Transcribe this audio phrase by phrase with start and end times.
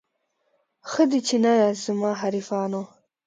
[0.89, 2.81] ښه دی چي نه یاست زما حریفانو